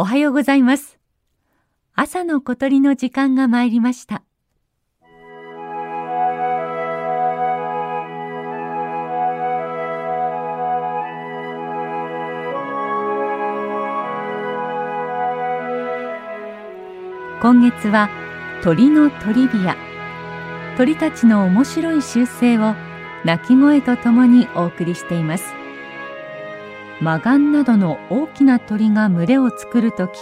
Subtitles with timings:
[0.00, 0.96] おはようございます。
[1.92, 4.22] 朝の小鳥の時間が参りました。
[17.42, 18.08] 今月は
[18.62, 19.76] 鳥のトリビア。
[20.76, 22.76] 鳥たちの面白い習性を
[23.24, 25.67] 鳴き声とともにお送りしています。
[27.00, 30.18] マガンなどの大きな鳥が群れを作るとき、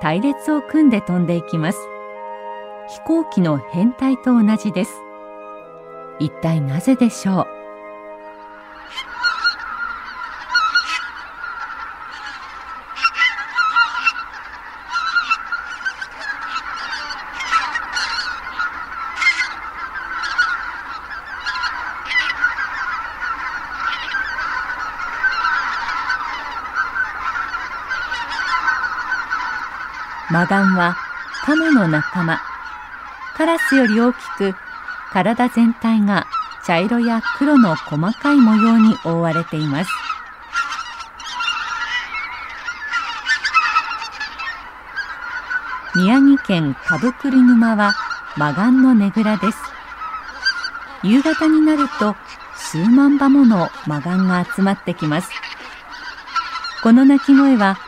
[0.00, 1.78] 隊列を組んで飛んでいきます。
[2.88, 4.92] 飛行機の編隊と同じです。
[6.20, 7.57] 一体なぜでしょう？
[30.30, 30.94] マガンは
[31.42, 32.38] カモの仲間。
[33.34, 34.54] カラスより大きく、
[35.10, 36.26] 体全体が
[36.66, 39.90] 茶色や黒の細かい模様に覆われています。
[45.96, 47.94] 宮城県かくり沼は
[48.36, 49.58] マガンのねぐらです。
[51.02, 52.16] 夕方になると
[52.54, 55.30] 数万羽ものマガンが集まってきます。
[56.82, 57.78] この鳴き声は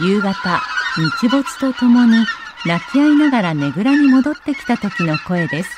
[0.00, 0.60] 夕方
[0.96, 2.24] 日没とともに
[2.64, 5.70] 泣き合いながらねぐらに戻ってきた時の声です。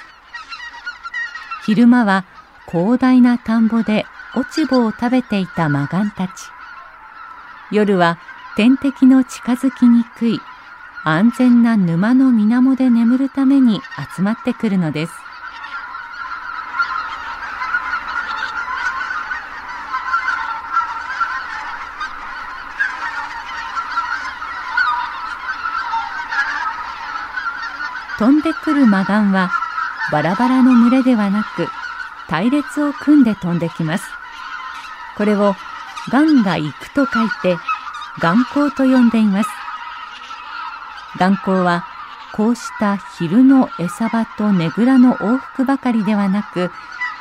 [1.67, 2.25] 昼間は
[2.71, 6.31] 広大な田んぼで落ち穂を食べていたマガンたち。
[7.73, 8.19] 夜は
[8.57, 10.41] 天敵の近づきにくい
[11.05, 13.81] 安全な沼の水面で眠るために
[14.17, 15.13] 集まってくるのです。
[28.19, 29.51] 飛んでくるマガンは
[30.11, 31.69] バラバラの群れではなく
[32.29, 34.05] 隊列を組んで飛んできます。
[35.17, 35.55] これを
[36.11, 37.57] ガンが行くと書いて
[38.21, 39.51] 眼光と呼んでいます。
[41.19, 41.85] 眼光は
[42.33, 46.71] こうした昼の餌場とねぐらの往復ばかりではなく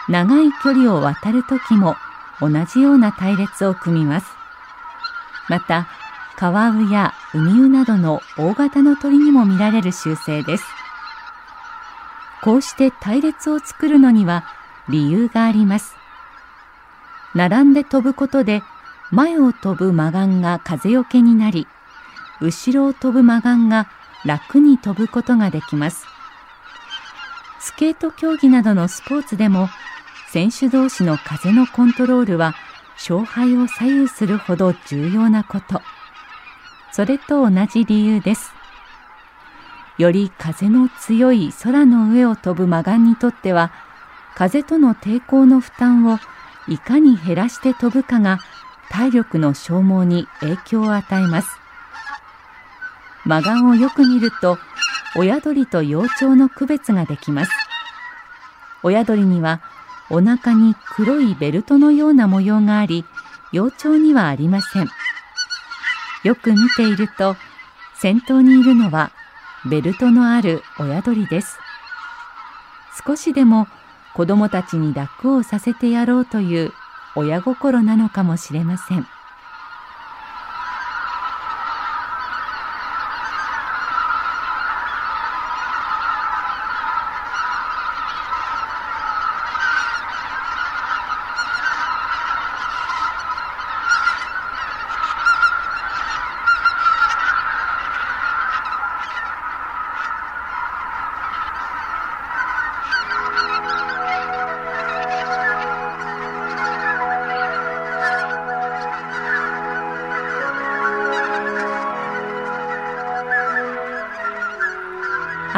[0.09, 1.95] 長い距離を渡る時も
[2.41, 4.27] 同じような隊列を組みます。
[5.47, 5.87] また
[6.37, 10.76] カワウやウミウなどの大型の鳥にも見られる習性です。
[12.43, 14.45] こうして隊列を作るのには
[14.89, 15.95] 理由があります。
[17.35, 18.63] 並んで飛ぶことで
[19.11, 21.67] 前を飛ぶマガンが風よけになり、
[22.41, 23.87] 後ろを飛ぶマガンが
[24.25, 26.05] 楽に飛ぶことができます。
[27.59, 29.69] スケート競技などのスポーツでも
[30.31, 32.55] 選手同士の風のコントロールは
[32.95, 35.81] 勝敗を左右するほど重要なこと。
[36.91, 38.51] それと同じ理由です。
[39.97, 43.71] より風の強い空の上を飛ぶマガンにとっては
[44.35, 46.19] 風との抵抗の負担を
[46.67, 48.37] いかに減らして飛ぶかが
[48.89, 51.49] 体力の消耗に影響を与えます。
[53.25, 54.57] マガンをよく見ると
[55.15, 57.51] 親鳥と幼鳥の区別ができます。
[58.83, 59.61] 親鳥には
[60.09, 63.03] お腹に黒いベルトのような模様があり
[63.51, 64.87] 幼鳥にはありません。
[66.23, 67.35] よく見ていると
[67.95, 69.11] 先頭にいるのは
[69.67, 71.59] ベルトのある親鳥です。
[73.05, 73.67] 少しでも
[74.15, 76.71] 子供たちに楽をさせてやろうという
[77.15, 79.05] 親心なのかもしれません。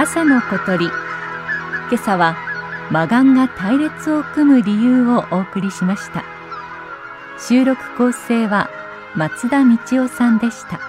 [0.02, 0.86] 朝の小鳥。
[0.86, 0.94] 今
[1.96, 2.38] 朝は
[2.90, 6.24] マガンが隊列を組む理由をお送りしました。
[7.38, 8.70] 収録構成は
[9.14, 10.80] 松田道夫さんでした。